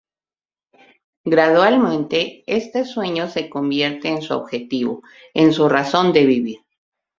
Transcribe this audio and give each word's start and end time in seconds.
Gradualmente 1.23 2.43
este 2.47 2.85
sueño 2.85 3.27
se 3.27 3.51
convierte 3.51 4.07
en 4.09 4.23
su 4.23 4.33
objetivo, 4.33 5.03
en 5.35 5.53
su 5.53 5.69
razón 5.69 6.11
de 6.11 6.25
vivir. 6.25 6.57